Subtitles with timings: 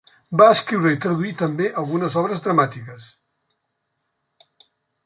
[0.41, 3.13] Va escriure i traduir també algunes obres dramàtiques.